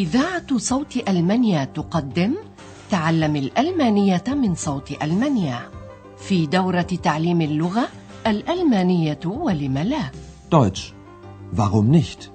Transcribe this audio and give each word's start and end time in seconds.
إذاعة 0.00 0.58
صوت 0.58 1.08
ألمانيا 1.08 1.64
تقدم 1.64 2.34
تعلم 2.90 3.36
الألمانية 3.36 4.24
من 4.28 4.54
صوت 4.54 5.02
ألمانيا 5.02 5.70
في 6.16 6.46
دورة 6.46 6.90
تعليم 7.02 7.40
اللغة 7.40 7.88
الألمانية 8.26 9.20
ولم 9.24 9.78
لا 9.78 10.10
Deutsch. 10.50 10.94
Warum 11.52 11.90
nicht? 11.90 12.30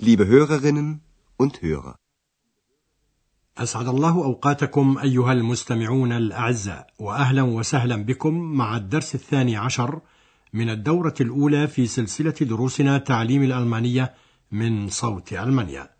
Liebe 0.00 0.26
Hörerinnen 0.26 1.00
und 1.38 1.62
Hörer. 1.62 1.94
أسعد 3.58 3.88
الله 3.88 4.24
أوقاتكم 4.24 4.98
أيها 4.98 5.32
المستمعون 5.32 6.12
الأعزاء 6.12 6.90
وأهلا 6.98 7.42
وسهلا 7.42 7.96
بكم 8.04 8.34
مع 8.34 8.76
الدرس 8.76 9.14
الثاني 9.14 9.56
عشر 9.56 10.00
من 10.52 10.70
الدورة 10.70 11.14
الأولى 11.20 11.68
في 11.68 11.86
سلسلة 11.86 12.34
دروسنا 12.40 12.98
تعليم 12.98 13.42
الألمانية 13.42 14.14
من 14.52 14.88
صوت 14.88 15.32
ألمانيا 15.32 15.90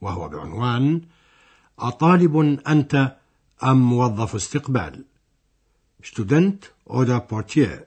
وهو 0.00 0.28
بعنوان 0.28 1.02
أطالب 1.78 2.58
أنت 2.68 3.16
أم 3.64 3.76
موظف 3.76 4.34
استقبال؟ 4.34 5.04
ستودنت 6.04 6.64
أودا 6.90 7.18
بورتير 7.18 7.84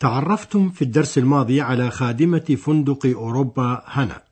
تعرفتم 0.00 0.70
في 0.70 0.82
الدرس 0.82 1.18
الماضي 1.18 1.60
على 1.60 1.90
خادمة 1.90 2.58
فندق 2.64 3.06
أوروبا 3.06 3.82
هنا. 3.86 4.22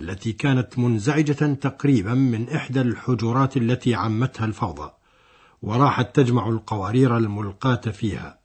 التي 0.00 0.32
كانت 0.32 0.78
منزعجة 0.78 1.54
تقريبا 1.54 2.14
من 2.14 2.48
إحدى 2.48 2.80
الحجرات 2.80 3.56
التي 3.56 3.94
عمتها 3.94 4.44
الفوضى 4.44 4.92
وراحت 5.62 6.16
تجمع 6.16 6.48
القوارير 6.48 7.16
الملقاة 7.16 7.80
فيها 7.80 8.38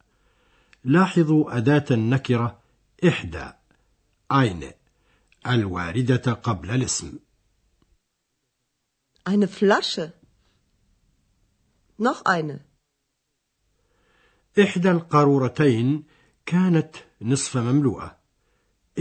لاحظوا 0.83 1.57
أداة 1.57 1.85
النكرة 1.91 2.59
إحدى 3.07 3.51
أين 4.31 4.71
الواردة 5.47 6.33
قبل 6.33 6.69
الاسم 6.71 7.19
Eine 9.23 9.47
Flasche. 9.47 10.13
Noch 11.97 12.25
eine. 12.25 12.59
إحدى 14.59 14.91
القارورتين 14.91 16.03
كانت 16.45 16.95
نصف 17.21 17.57
مملوءة 17.57 18.20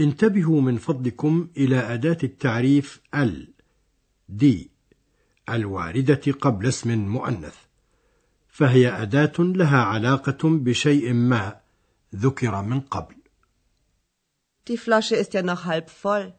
انتبهوا 0.01 0.61
من 0.61 0.77
فضلكم 0.77 1.47
إلى 1.57 1.77
أداة 1.93 2.17
التعريف 2.23 3.01
ال 3.15 3.53
دي 4.29 4.71
الواردة 5.49 6.31
قبل 6.31 6.67
اسم 6.67 6.97
مؤنث 6.97 7.55
فهي 8.47 9.01
أداة 9.01 9.33
لها 9.39 9.81
علاقة 9.83 10.49
بشيء 10.49 11.13
ما 11.13 11.59
ذكر 12.15 12.61
من 12.61 12.79
قبل 12.79 13.15
Die 14.67 14.77
Flasche 14.77 15.15
ist 15.15 15.33
ja 15.33 15.41
noch 15.41 15.65
halb 15.65 15.89
voll. 15.89 16.33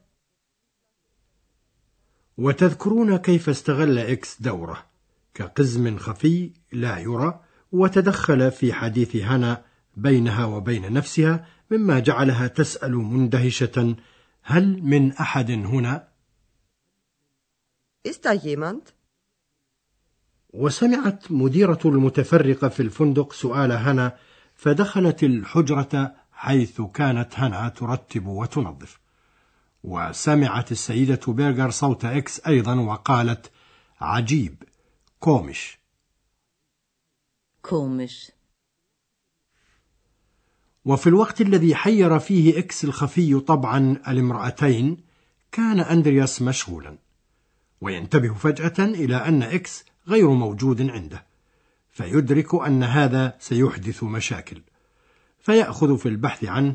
وتذكرون 2.39 3.17
كيف 3.17 3.49
استغل 3.49 3.99
إكس 3.99 4.43
دوره 4.43 4.87
كقزم 5.35 5.99
خفي 5.99 6.51
لا 6.73 6.99
يرى 6.99 7.41
وتدخل 7.73 8.51
في 8.51 8.73
حديث 8.73 9.17
هنا 9.17 9.65
بينها 9.97 10.45
وبين 10.45 10.93
نفسها 10.93 11.47
مما 11.71 11.99
جعلها 11.99 12.47
تسأل 12.47 12.95
مندهشة 12.95 13.97
هل 14.43 14.83
من 14.83 15.13
أحد 15.13 15.51
هنا؟ 15.51 16.09
Ist 18.05 18.25
da 18.25 18.35
jemand? 18.35 18.93
وسمعت 20.55 21.33
مديرة 21.33 21.81
المتفرقة 21.85 22.69
في 22.69 22.81
الفندق 22.81 23.33
سؤال 23.33 23.73
هنا 23.73 24.17
فدخلت 24.55 25.23
الحجرة 25.23 26.15
حيث 26.33 26.81
كانت 26.81 27.39
هنا 27.39 27.69
ترتب 27.69 28.27
وتنظف 28.27 29.01
وسمعت 29.83 30.73
السيدة 30.73 31.21
بيرغر 31.33 31.71
صوت 31.71 32.05
إكس 32.05 32.41
أيضا 32.47 32.75
وقالت 32.81 33.51
عجيب 34.01 34.63
komisch 35.21 35.79
Komisch. 37.63 38.33
وفي 40.85 41.07
الوقت 41.07 41.41
الذي 41.41 41.75
حير 41.75 42.19
فيه 42.19 42.59
إكس 42.59 42.85
الخفي 42.85 43.41
طبعا 43.41 44.03
الامرأتين 44.09 44.97
كان 45.53 45.81
أندرياس 45.81 46.43
مشغولا 46.43 46.99
وينتبه 47.81 48.35
فجأة 48.35 48.85
إلى 48.85 49.17
أن 49.17 49.43
إكس 49.43 49.85
غير 50.09 50.31
موجود 50.31 50.91
عنده 50.91 51.27
فيدرك 51.91 52.55
أن 52.55 52.83
هذا 52.83 53.37
سيحدث 53.41 54.05
مشاكل 54.05 54.63
فيأخذ 55.41 55.99
في 55.99 56.09
البحث 56.09 56.45
عنه 56.45 56.75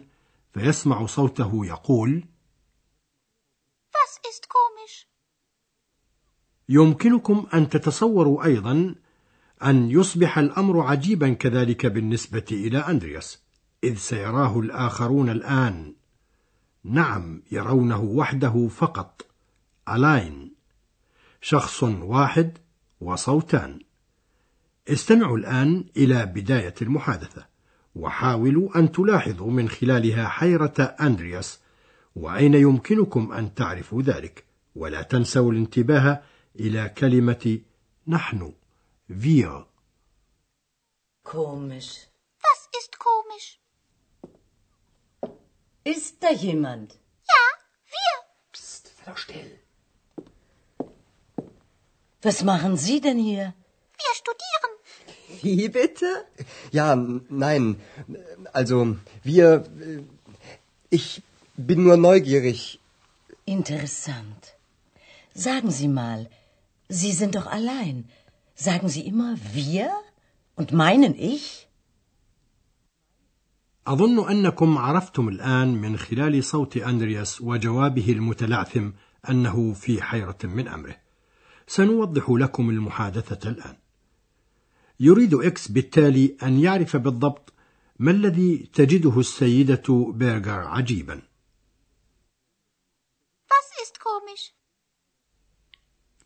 فيسمع 0.54 1.06
صوته 1.06 1.66
يقول 1.66 2.24
Was 3.94 4.20
ist 4.30 4.48
komisch? 4.50 5.06
يمكنكم 6.70 7.48
أن 7.54 7.70
تتصوروا 7.70 8.46
أيضا 8.46 8.96
أن 9.64 9.92
يصبح 9.92 10.38
الأمر 10.38 10.82
عجيبا 10.82 11.34
كذلك 11.34 11.86
بالنسبة 11.86 12.46
إلى 12.52 12.78
أندرياس 12.78 13.47
إذ 13.84 13.98
سيراه 13.98 14.60
الآخرون 14.60 15.30
الآن. 15.30 15.96
نعم 16.84 17.44
يرونه 17.52 18.02
وحده 18.02 18.68
فقط. 18.68 19.26
ألاين. 19.90 20.54
شخص 21.42 21.84
واحد 21.84 22.58
وصوتان. 23.02 23.80
استمعوا 24.88 25.38
الآن 25.38 25.86
إلى 25.98 26.26
بداية 26.26 26.76
المحادثة. 26.82 27.46
وحاولوا 27.96 28.80
أن 28.80 28.92
تلاحظوا 28.92 29.52
من 29.52 29.70
خلالها 29.70 30.28
حيرة 30.28 30.96
أندرياس. 31.02 31.60
وأين 32.16 32.54
يمكنكم 32.54 33.32
أن 33.32 33.54
تعرفوا 33.54 34.02
ذلك؟ 34.02 34.46
ولا 34.76 35.02
تنسوا 35.02 35.52
الانتباه 35.52 36.22
إلى 36.60 36.90
كلمة 36.90 37.60
نحن. 38.08 38.54
wir 39.10 39.66
Komisch. 41.24 42.08
Was 42.46 42.62
ist 42.80 43.00
komisch? 43.00 43.60
Ist 45.94 46.16
da 46.24 46.32
jemand? 46.32 46.94
Ja, 47.34 47.44
wir. 47.96 48.14
Psst, 48.52 48.86
sei 48.98 49.04
doch 49.12 49.18
still. 49.18 49.52
Was 52.22 52.44
machen 52.44 52.76
Sie 52.78 53.00
denn 53.00 53.20
hier? 53.20 53.54
Wir 54.02 54.14
studieren. 54.22 54.74
Wie 55.44 55.70
bitte? 55.70 56.10
Ja, 56.72 56.96
nein. 57.46 57.80
Also, 58.54 58.98
wir. 59.24 59.48
äh, 59.82 60.04
Ich 60.90 61.22
bin 61.70 61.84
nur 61.84 61.98
neugierig. 61.98 62.80
Interessant. 63.46 64.44
Sagen 65.34 65.72
Sie 65.80 65.88
mal, 65.88 66.30
Sie 66.90 67.12
sind 67.12 67.36
doch 67.36 67.48
allein. 67.48 68.10
Sagen 68.56 68.88
Sie 68.90 69.06
immer 69.12 69.36
wir 69.54 69.92
und 70.56 70.72
meinen 70.72 71.14
ich? 71.34 71.67
أظن 73.88 74.30
أنكم 74.30 74.78
عرفتم 74.78 75.30
الآن 75.30 75.68
من 75.68 75.98
خلال 75.98 76.44
صوت 76.44 76.78
أندرياس 76.78 77.42
وجوابه 77.42 78.12
المتلعثم 78.12 78.90
أنه 79.30 79.74
في 79.74 80.02
حيرة 80.02 80.38
من 80.44 80.68
أمره. 80.68 80.96
سنوضح 81.68 82.30
لكم 82.30 82.70
المحادثة 82.70 83.50
الآن. 83.50 83.76
يريد 85.00 85.34
إكس 85.34 85.68
بالتالي 85.68 86.38
أن 86.44 86.60
يعرف 86.60 86.98
بالضبط 86.98 87.54
ما 88.00 88.12
الذي 88.12 88.58
تجده 88.74 89.20
السيدة 89.20 90.14
بيرغر 90.14 90.60
عجيبا. 90.60 91.22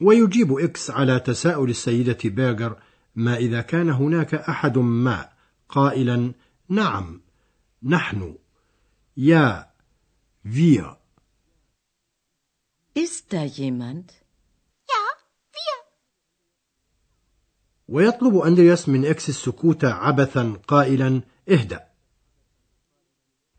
ويجيب 0.02 0.58
إكس 0.58 0.92
على 0.92 1.20
تساؤل 1.20 1.70
السيدة 1.70 2.18
بيرغر 2.26 2.80
ما 3.16 3.36
إذا 3.38 3.62
كان 3.62 3.90
هناك 3.90 4.34
أحد 4.34 4.78
ما 4.78 5.30
قائلا 5.70 6.34
نعم 6.70 7.22
نحن 7.84 8.36
يا 9.18 9.68
wir 10.46 10.98
Ist 12.94 13.32
da 13.34 13.44
jemand? 13.44 14.12
Ja, 14.90 15.04
wir. 15.52 15.84
ويطلب 17.88 18.36
أندرياس 18.38 18.90
من 18.90 19.06
إكس 19.06 19.30
السكوت 19.30 19.86
عبثا 19.86 20.62
قائلا 20.68 21.22
اهدأ 21.50 21.88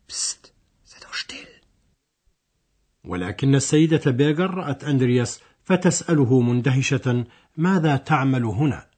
Psst, 0.08 0.52
sei 0.84 1.00
doch 1.00 1.14
still. 1.14 1.48
ولكن 3.04 3.54
السيدة 3.54 4.10
بيرغر 4.10 4.54
رأت 4.54 4.84
أندرياس 4.84 5.40
فتسأله 5.64 6.40
مندهشة 6.40 7.26
ماذا 7.56 7.96
تعمل 7.96 8.44
هنا 8.44 8.88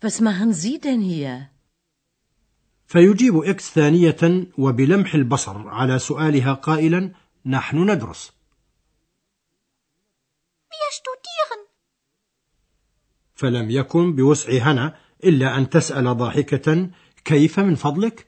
Was 0.00 0.20
machen 0.20 0.52
Sie 0.52 0.78
denn 0.80 1.00
hier? 1.00 1.53
فيجيب 2.86 3.36
إكس 3.36 3.70
ثانية 3.70 4.46
وبلمح 4.58 5.14
البصر 5.14 5.68
على 5.68 5.98
سؤالها 5.98 6.52
قائلا 6.52 7.12
نحن 7.46 7.90
ندرس. 7.90 8.32
فلم 13.34 13.70
يكن 13.70 14.14
بوسع 14.14 14.52
هنا 14.52 14.96
إلا 15.24 15.58
أن 15.58 15.70
تسأل 15.70 16.16
ضاحكة 16.16 16.90
كيف 17.24 17.60
من 17.60 17.74
فضلك؟ 17.74 18.26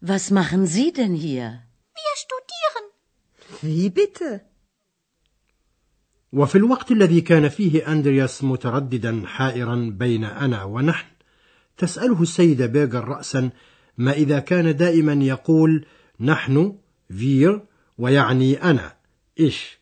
Was 0.00 0.30
machen 0.30 0.66
Sie 0.66 0.92
denn 0.92 1.14
hier? 1.14 1.46
Wir 1.94 2.14
studieren. 2.24 2.84
Wie 3.62 3.90
bitte? 3.90 4.40
وفي 6.32 6.58
الوقت 6.58 6.90
الذي 6.90 7.20
كان 7.20 7.48
فيه 7.48 7.92
أندرياس 7.92 8.44
مترددا 8.44 9.26
حائرا 9.26 9.90
بين 9.98 10.24
أنا 10.24 10.64
ونحن 10.64 11.06
تسأله 11.78 12.22
السيدة 12.22 12.66
بيغر 12.66 13.08
رأسا 13.08 13.50
ما 13.98 14.12
إذا 14.12 14.38
كان 14.38 14.76
دائما 14.76 15.12
يقول 15.12 15.86
نحن 16.20 16.78
فير 17.08 17.62
ويعني 17.98 18.62
أنا 18.62 18.96
إيش؟ 19.40 19.78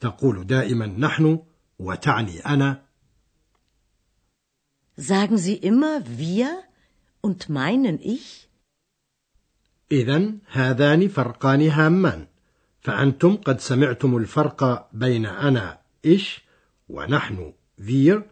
تقول 0.00 0.46
دائما 0.46 0.86
نحن 0.86 1.38
وتعني 1.78 2.40
أنا. 2.40 2.86
Sagen 4.98 5.36
Sie 5.36 5.56
immer 5.56 6.00
wir 6.18 6.48
und 7.20 7.48
meinen 7.48 7.98
ich? 8.00 8.48
إذا 9.92 10.32
هذان 10.52 11.08
فرقان 11.08 11.68
هامان 11.68 12.26
فأنتم 12.80 13.36
قد 13.36 13.60
سمعتم 13.60 14.16
الفرق 14.16 14.88
بين 14.92 15.26
أنا 15.26 15.78
إيش؟ 16.04 16.40
ونحن 16.88 17.52
فير 17.78 18.22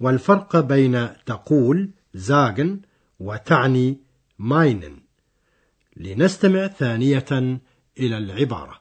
والفرق 0.00 0.60
بين 0.60 1.08
تقول 1.26 1.90
زاغن 2.14 2.80
وتعني 3.20 3.98
ماينن. 4.38 5.00
لنستمع 5.96 6.66
ثانية 6.66 7.60
إلى 7.98 8.18
العبارة. 8.18 8.80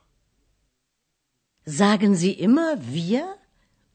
Sagen 1.66 2.16
Sie 2.16 2.32
immer 2.32 2.78
wir 2.82 3.36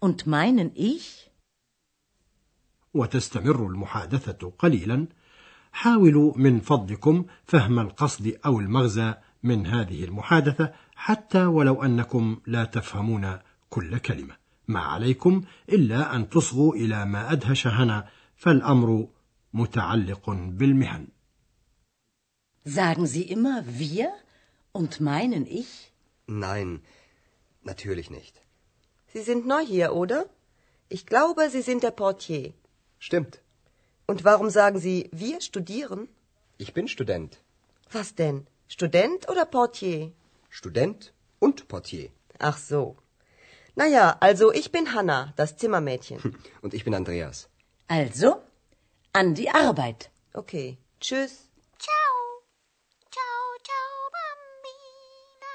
und 0.01 0.27
meinen 0.27 0.71
ich? 0.75 1.31
وتستمر 2.95 3.67
المحادثة 3.67 4.53
قليلا. 4.59 5.07
حاولوا 5.73 6.33
من 6.37 6.61
فضلكم 6.61 7.25
فهم 7.45 7.79
القصد 7.79 8.39
أو 8.47 8.61
المغزى 8.61 9.15
من 9.43 9.67
هذه 9.67 10.05
المحادثة 10.05 10.73
حتى 10.97 11.45
ولو 11.45 11.83
أنكم 11.83 12.41
لا 12.47 12.65
تفهمون 12.65 13.39
كل 13.71 13.99
كلمة. 13.99 14.37
ما 14.69 14.81
عليكم 14.81 15.43
إلا 15.69 16.17
أن 16.17 16.29
تصغوا 16.29 16.75
إلى 16.75 17.05
ما 17.05 17.33
أدهش 17.33 17.67
هنا 17.67 18.09
فالأمر 18.37 19.09
متعلق 19.54 20.30
بالمهن 20.30 21.08
Sagen 22.66 23.06
Sie 23.08 23.24
immer 23.24 23.64
wir 23.66 24.12
und 24.74 25.00
meinen 25.00 25.46
ich? 25.48 25.92
Nein, 26.28 26.82
natürlich 27.64 28.10
nicht. 28.12 28.42
Sie 29.14 29.22
sind 29.22 29.48
neu 29.48 29.64
hier, 29.66 29.94
oder? 29.94 30.26
Ich 30.90 31.06
glaube, 31.06 31.50
Sie 31.50 31.62
sind 31.62 31.82
der 31.84 31.92
Portier. 31.92 32.54
Stimmt. 33.00 33.42
Und 34.06 34.24
warum 34.24 34.50
sagen 34.50 34.80
Sie, 34.80 35.10
wir 35.12 35.40
studieren? 35.42 36.10
Ich 36.58 36.74
bin 36.74 36.88
Student. 36.88 37.40
Was 37.92 38.14
denn? 38.16 38.46
Student 38.68 39.30
oder 39.30 39.46
Portier? 39.46 40.12
Student 40.50 41.14
und 41.40 41.68
Portier. 41.68 42.10
Ach 42.40 42.58
so. 42.58 42.98
Naja, 43.76 44.18
also 44.20 44.52
ich 44.52 44.72
bin 44.72 44.94
Hanna, 44.94 45.34
das 45.38 45.56
Zimmermädchen. 45.58 46.20
Und 46.62 46.74
ich 46.74 46.84
bin 46.84 46.94
Andreas. 46.94 47.50
Also, 47.88 48.42
an 49.19 49.35
die 49.35 49.51
Arbeit. 49.51 50.11
Okay. 50.33 50.77
Tschüss. 51.01 51.33
Ciao. 51.85 52.15
Ciao, 53.15 53.45
ciao, 53.69 53.93
bambina. 54.15 55.55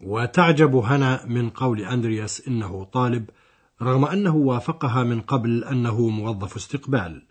وتعجب 0.00 0.76
هنا 0.76 1.24
من 1.26 1.50
قول 1.50 1.80
أندرياس 1.80 2.48
إنه 2.48 2.84
طالب 2.84 3.30
رغم 3.82 4.04
أنه 4.04 4.36
وافقها 4.36 5.02
من 5.04 5.20
قبل 5.20 5.64
أنه 5.64 6.08
موظف 6.08 6.56
استقبال 6.56 7.22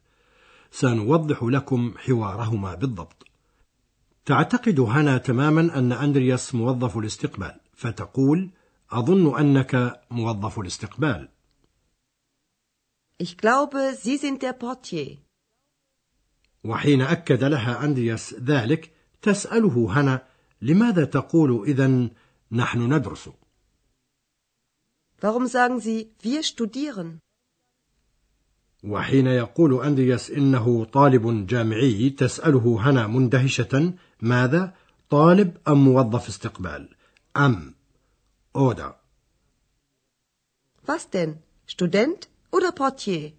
سنوضح 0.72 1.44
لكم 1.44 1.94
حوارهما 1.98 2.76
بالضبط 2.76 3.26
تعتقد 4.26 4.80
هنا 4.80 5.18
تماما 5.18 5.62
أن 5.80 5.92
أندرياس 5.92 6.56
موظف 6.56 6.98
الاستقبال 6.98 7.56
فتقول 7.74 8.50
أظن 8.92 9.40
أنك 9.40 10.02
موظف 10.12 10.60
الاستقبال 10.60 11.30
Ich 13.18 13.38
glaube, 13.38 13.94
Sie 14.04 14.18
sind 14.18 14.42
der 14.42 14.54
Portier. 14.54 15.18
وحين 16.64 17.02
أكد 17.02 17.44
لها 17.44 17.86
أندرياس 17.86 18.34
ذلك 18.34 18.92
تسأله 19.22 20.02
هنا 20.02 20.28
لماذا 20.62 21.06
تقول 21.06 21.64
إذا 21.68 22.10
نحن 22.52 22.94
ندرس 22.94 23.30
Warum 25.22 25.48
sagen 25.48 25.80
Sie, 25.80 26.12
wir 26.22 26.44
studieren? 26.44 27.20
وحين 28.84 29.28
يقول 29.28 29.84
أندرياس 29.84 30.32
إنه 30.32 30.86
طالب 30.86 31.48
جامعي 31.48 32.10
تسأله 32.10 32.90
هنا 32.90 33.08
مندهشة 33.08 33.94
ماذا 34.22 34.76
طالب 35.10 35.58
أم 35.68 35.86
موظف 35.86 36.28
استقبال 36.28 36.96
أم 37.38 37.76
أودا 38.56 38.96
Was 40.88 41.10
denn? 41.10 41.38
Student 41.68 42.28
oder 42.56 42.72
Portier? 42.72 43.34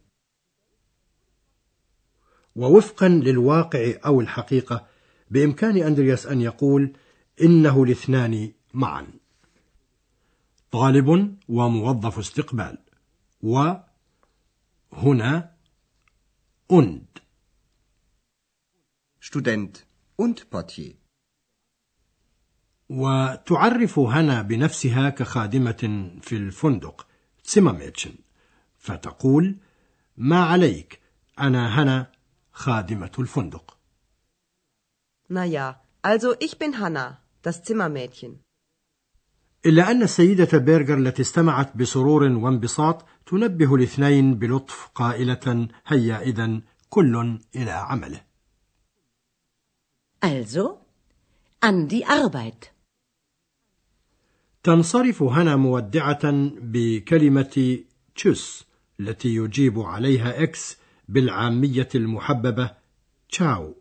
ووفقا 2.56 3.08
للواقع 3.08 3.94
أو 4.06 4.20
الحقيقة 4.20 4.86
بإمكان 5.30 5.76
أندرياس 5.76 6.26
أن 6.26 6.40
يقول 6.40 6.96
إنه 7.42 7.82
الاثنان 7.82 8.52
معا 8.74 9.06
طالب 10.70 11.38
وموظف 11.48 12.18
استقبال 12.18 12.78
وهنا 13.42 13.82
und 16.72 17.20
Student 19.20 19.86
und 20.16 20.50
Portier. 20.50 20.94
وتعرف 22.88 23.98
هنا 23.98 24.42
بنفسها 24.42 25.10
كخادمة 25.10 26.10
في 26.22 26.36
الفندق 26.36 27.06
Zimmermädchen 27.42 28.25
فتقول 28.86 29.56
ما 30.16 30.44
عليك 30.44 31.00
أنا 31.38 31.82
هنا 31.82 32.06
خادمة 32.52 33.12
الفندق 33.18 33.76
Naja, 35.28 35.80
also 36.02 36.28
ich 36.40 36.56
bin 36.58 36.78
Hanna, 36.78 37.18
das 37.42 37.62
Zimmermädchen. 37.64 38.40
إلا 39.66 39.90
أن 39.90 40.02
السيدة 40.02 40.58
بيرجر 40.58 40.98
التي 40.98 41.22
استمعت 41.22 41.76
بسرور 41.76 42.22
وانبساط 42.22 43.04
تنبه 43.26 43.74
الاثنين 43.74 44.34
بلطف 44.34 44.88
قائلة 44.94 45.68
هيا 45.86 46.20
إذا 46.22 46.60
كل 46.90 47.38
إلى 47.56 47.70
عمله 47.70 48.20
Also, 50.22 50.78
an 51.60 51.88
die 51.88 52.04
Arbeit. 52.06 52.70
تنصرف 54.62 55.22
هنا 55.22 55.56
مودعة 55.56 56.20
بكلمة 56.60 57.84
Tschüs 58.14 58.65
التي 59.00 59.28
يجيب 59.34 59.78
عليها 59.78 60.42
إكس 60.42 60.76
بالعامية 61.08 61.88
المحببة 61.94 62.70
تشاو 63.30 63.74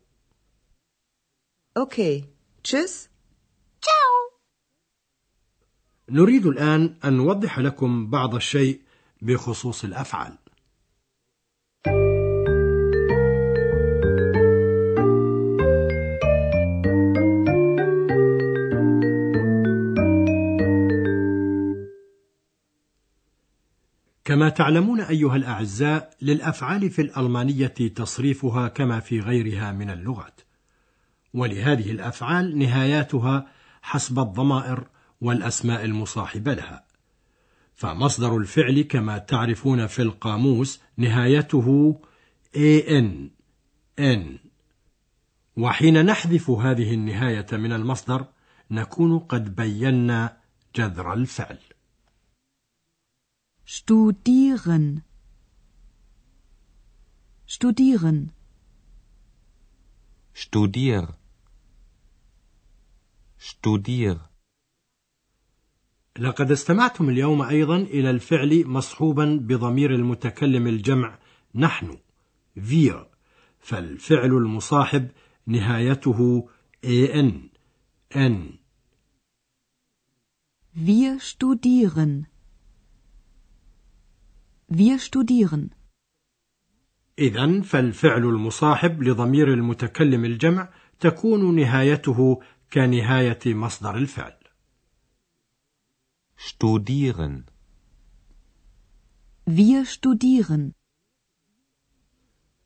Okay. 1.79 2.23
Tschüss. 2.63 3.09
Ciao. 3.81 4.39
نريد 6.09 6.45
الآن 6.45 6.95
أن 7.05 7.13
نوضح 7.13 7.59
لكم 7.59 8.09
بعض 8.09 8.35
الشيء 8.35 8.81
بخصوص 9.21 9.83
الأفعال 9.83 10.37
كما 24.35 24.49
تعلمون 24.49 25.01
أيها 25.01 25.35
الأعزاء 25.35 26.13
للأفعال 26.21 26.89
في 26.89 27.01
الألمانية 27.01 27.67
تصريفها 27.67 28.67
كما 28.67 28.99
في 28.99 29.19
غيرها 29.19 29.71
من 29.71 29.89
اللغات. 29.89 30.41
ولهذه 31.33 31.91
الأفعال 31.91 32.57
نهاياتها 32.57 33.47
حسب 33.81 34.19
الضمائر 34.19 34.87
والأسماء 35.21 35.85
المصاحبة 35.85 36.53
لها. 36.53 36.85
فمصدر 37.75 38.37
الفعل 38.37 38.81
كما 38.81 39.17
تعرفون 39.17 39.87
في 39.87 40.01
القاموس 40.01 40.81
نهايته 40.97 41.99
an 42.55 43.29
n 44.01 44.19
وحين 45.57 46.05
نحذف 46.05 46.49
هذه 46.49 46.93
النهاية 46.93 47.47
من 47.51 47.73
المصدر 47.73 48.25
نكون 48.71 49.19
قد 49.19 49.55
بينا 49.55 50.37
جذر 50.75 51.13
الفعل. 51.13 51.57
Studieren. 53.67 55.01
Studieren. 57.47 58.31
Studier. 60.33 61.15
Studier. 63.39 64.19
لقد 66.19 66.51
استمعتم 66.51 67.09
اليوم 67.09 67.41
أيضا 67.41 67.77
إلى 67.77 68.09
الفعل 68.09 68.67
مصحوبا 68.67 69.39
بضمير 69.41 69.95
المتكلم 69.95 70.67
الجمع 70.67 71.19
نحن 71.55 71.97
wir 72.57 73.07
فالفعل 73.59 74.29
المصاحب 74.29 75.11
نهايته 75.47 76.49
en 76.85 77.49
n 78.15 78.59
Wir 80.75 81.19
studieren. 81.19 82.34
Wir 84.71 84.99
studieren. 84.99 85.69
إذا 87.19 87.61
فالفعل 87.61 88.23
المصاحب 88.23 89.03
لضمير 89.03 89.53
المتكلم 89.53 90.25
الجمع 90.25 90.69
تكون 90.99 91.55
نهايته 91.55 92.41
كنهاية 92.73 93.39
مصدر 93.45 93.97
الفعل. 93.97 94.33
studieren, 96.37 97.43
Wir 99.47 99.85
studieren. 99.85 100.71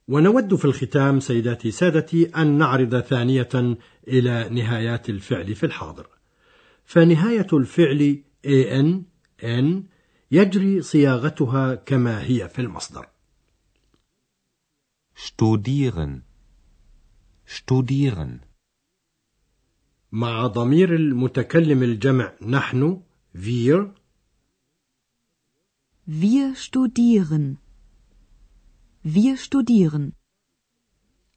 ونود 0.08 0.56
في 0.56 0.66
الختام 0.66 1.20
سيداتي 1.20 1.72
سادتي 1.72 2.26
أن 2.26 2.58
نعرض 2.58 3.00
ثانية 3.00 3.78
إلى 4.08 4.50
نهايات 4.50 5.10
الفعل 5.10 5.56
في 5.56 5.66
الحاضر. 5.66 6.08
فنهاية 6.86 7.48
الفعل 7.54 8.24
ان 8.46 9.04
ان 9.44 9.84
يجري 10.32 10.82
صياغتها 10.82 11.76
كما 11.76 12.24
هي 12.24 12.50
في 12.50 12.62
المصدر. 12.62 13.08
studieren, 15.16 16.22
studieren, 17.46 18.40
مع 20.12 20.48
ضمير 20.48 20.96
المتكلم 20.96 21.84
الجمع 21.84 22.34
نحن 22.42 23.02
wir 23.36 24.00
Wir 26.08 26.56
studieren. 26.56 27.58
Wir 29.04 29.38
studieren. 29.38 30.14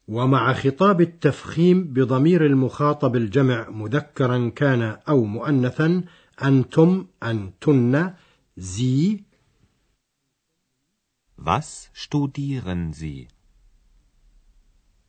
ومع 0.09 0.53
خطاب 0.53 1.01
التفخيم 1.01 1.93
بضمير 1.93 2.47
المخاطب 2.47 3.17
الجمع 3.17 3.71
مذكرا 3.71 4.49
كان 4.49 4.83
أو 5.09 5.25
مؤنثا 5.25 6.05
أنتم 6.45 7.07
أنتن 7.23 8.15
زي 8.57 9.25
Was 11.39 11.91
studieren 11.93 12.93
Sie? 12.93 13.29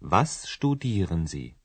Was 0.01 0.47
studieren 0.47 1.27
Sie? 1.27 1.55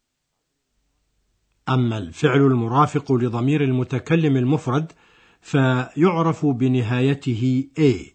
أما 1.68 1.98
الفعل 1.98 2.40
المرافق 2.40 3.12
لضمير 3.12 3.64
المتكلم 3.64 4.36
المفرد 4.36 4.92
فيعرف 5.40 6.46
بنهايته 6.46 7.68
A 7.78 8.06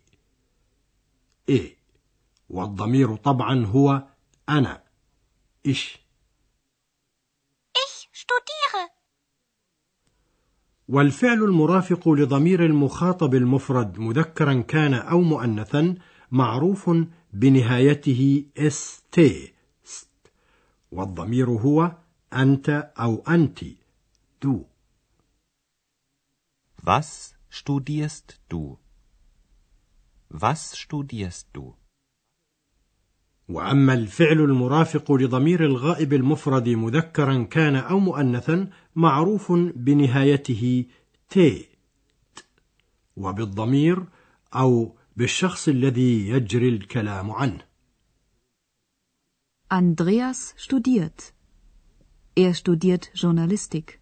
A 1.52 1.62
والضمير 2.50 3.16
طبعا 3.16 3.66
هو 3.66 4.08
أنا 4.50 4.84
إش 5.68 6.00
Ich 7.76 8.10
studiere. 8.14 8.63
والفعل 10.94 11.44
المرافق 11.44 12.10
لضمير 12.10 12.66
المخاطب 12.66 13.36
المفرد 13.36 14.00
مذكرا 14.00 14.62
كان 14.62 14.94
أو 14.94 15.22
مؤنثا 15.22 15.96
معروف 16.32 16.90
بنهايته 17.34 18.46
st 18.60 19.20
ست 19.84 20.32
والضمير 20.92 21.50
هو 21.50 21.92
أنت 22.34 22.70
أو 23.00 23.24
أنت 23.28 23.60
du 24.46 24.66
Was 26.86 27.36
studierst 27.50 28.30
du? 28.50 28.78
Was 30.30 30.62
studierst 30.84 31.48
du? 31.54 31.76
وأما 33.50 33.94
الفعل 33.94 34.42
المرافق 34.42 35.12
لضمير 35.12 35.66
الغائب 35.66 36.14
المفرد 36.14 36.70
مذكرا 36.70 37.44
كان 37.44 37.76
أو 37.76 38.00
مؤنثا 38.00 38.70
معروف 38.96 39.52
بنهايته 39.76 40.86
ت 41.30 41.40
وبالضمير 43.16 44.06
أو 44.56 44.96
بالشخص 45.18 45.68
الذي 45.68 46.30
يجري 46.30 46.70
الكلام 46.70 47.32
عنه 47.32 47.74
Andreas 49.70 50.54
studiert. 50.58 51.34
Er 52.38 52.54
studiert 52.54 53.10
Journalistik. 53.16 54.00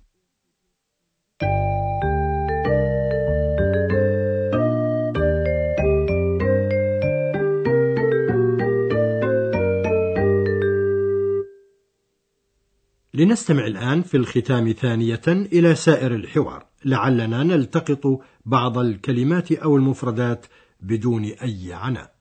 لنستمع 13.21 13.65
الآن 13.65 14.01
في 14.03 14.17
الختام 14.17 14.71
ثانية 14.71 15.21
إلى 15.27 15.75
سائر 15.75 16.15
الحوار 16.15 16.65
لعلنا 16.85 17.43
نلتقط 17.43 18.21
بعض 18.45 18.77
الكلمات 18.77 19.51
أو 19.51 19.75
المفردات 19.75 20.45
بدون 20.79 21.23
أي 21.25 21.73
عناء 21.73 22.15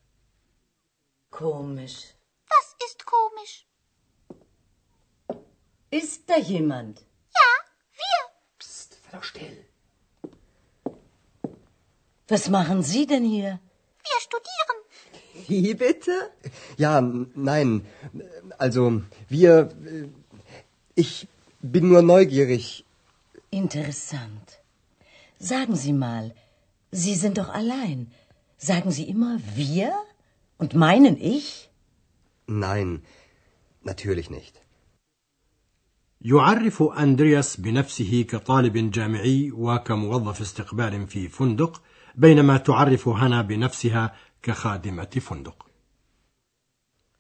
Komisch. 1.31 1.99
Was 2.55 2.69
ist 2.87 3.01
komisch? 3.15 3.55
Ist 6.01 6.21
da 6.31 6.37
jemand? 6.55 6.95
Ja, 7.39 7.51
wir. 8.01 8.21
Psst, 8.59 8.91
sei 9.03 9.11
doch 9.17 9.25
still. 9.33 9.59
Was 12.29 12.45
machen 12.59 12.83
Sie 12.83 13.07
denn 13.13 13.25
hier? 13.25 13.53
Wir 14.09 14.19
studieren. 14.29 14.77
Wie 15.49 15.75
bitte? 15.75 16.15
Ja, 16.77 16.93
nein. 17.51 17.71
Also, 18.59 18.83
wir. 19.29 19.51
äh, 21.00 21.02
Ich 21.02 21.28
bin 21.62 21.90
nur 21.90 22.02
neugierig. 22.02 22.86
Interessant. 23.62 24.48
Sagen 25.40 25.76
Sie 25.76 25.94
mal, 25.94 26.26
Sie 26.92 27.16
sind 27.16 27.38
doch 27.38 27.50
allein. 27.62 28.00
Sagen 28.58 28.92
Sie 28.92 29.08
immer 29.14 29.34
wir? 29.56 29.94
Und 30.58 30.74
meinen 30.74 31.16
ich? 31.36 31.70
Nein, 32.48 32.90
natürlich 33.84 34.30
nicht. 34.30 34.54
يعرف 36.22 36.84
أندرياس 36.84 37.58
بنفسه 37.58 38.26
كطالب 38.30 38.92
جامعي 38.92 39.52
وكموظف 39.52 40.42
استقبال 40.42 41.08
في 41.08 41.28
فندق 41.30 41.82
بينما 42.16 42.58
تعرف 42.58 43.08
هانا 43.08 43.42
بنفسها 43.42 44.16
كخادمة 44.44 45.22
فندق 45.22 45.66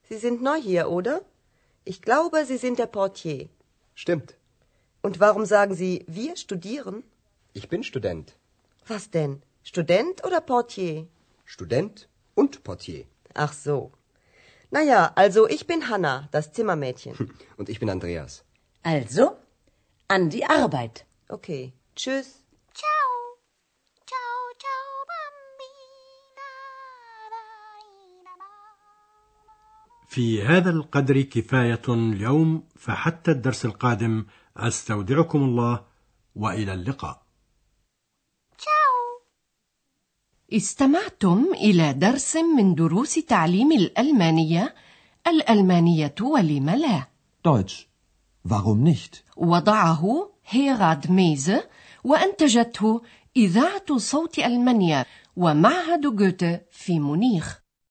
Sie 0.09 0.17
sind 0.17 0.41
neu 0.43 0.59
hier, 0.61 0.89
oder? 0.89 1.21
Ich 1.83 2.01
glaube, 2.01 2.45
Sie 2.45 2.57
sind 2.57 2.79
der 2.79 2.87
Portier. 2.87 3.49
Stimmt. 4.00 4.34
Und 5.02 5.20
warum 5.20 5.44
sagen 5.44 5.74
Sie, 5.74 6.06
wir 6.08 6.34
studieren? 6.34 7.04
Ich 7.52 7.68
bin 7.68 7.84
Student. 7.84 8.34
Was 8.86 9.10
denn? 9.10 9.42
Student 9.62 10.24
oder 10.24 10.40
Portier? 10.40 11.06
Student 11.44 12.08
und 12.34 12.64
Portier. 12.64 13.04
Ach 13.34 13.52
so. 13.52 13.92
Naja, 14.70 15.12
also 15.16 15.46
ich 15.46 15.66
bin 15.66 15.90
Hanna, 15.90 16.30
das 16.32 16.50
Zimmermädchen. 16.54 17.14
Und 17.58 17.68
ich 17.68 17.78
bin 17.78 17.90
Andreas. 17.90 18.42
Also, 18.82 19.36
an 20.08 20.30
die 20.30 20.46
Arbeit. 20.46 21.04
Okay. 21.28 21.74
Tschüss. 21.94 22.39
في 30.10 30.42
هذا 30.42 30.70
القدر 30.70 31.20
كفاية 31.22 31.82
اليوم 31.88 32.62
فحتى 32.76 33.30
الدرس 33.30 33.64
القادم 33.64 34.26
أستودعكم 34.56 35.42
الله 35.42 35.84
وإلى 36.34 36.74
اللقاء 36.74 37.22
Ciao. 38.56 39.22
استمعتم 40.52 41.44
إلى 41.54 41.92
درس 41.92 42.36
من 42.36 42.74
دروس 42.74 43.14
تعليم 43.14 43.72
الألمانية 43.72 44.74
الألمانية 45.26 46.14
ولم 46.20 46.70
لا 46.70 47.06
Deutsch. 47.48 47.86
Warum 48.48 48.82
nicht? 48.84 49.24
وضعه 49.36 50.30
هيراد 50.46 51.10
ميزه 51.10 51.68
وأنتجته 52.04 53.02
إذاعة 53.36 53.96
صوت 53.98 54.38
ألمانيا 54.38 55.04
ومعهد 55.36 56.16
جوته 56.16 56.60
في 56.70 56.98
مونيخ 57.00 57.60